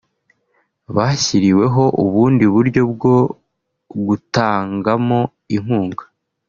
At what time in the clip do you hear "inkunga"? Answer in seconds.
5.55-6.03